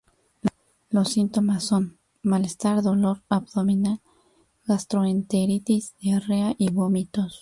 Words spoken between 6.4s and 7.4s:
y vómitos.